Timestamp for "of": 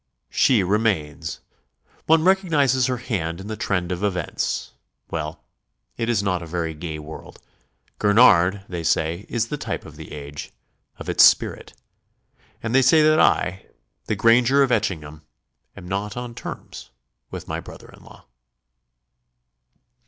3.91-4.03, 9.85-9.97, 10.97-11.07, 14.63-14.71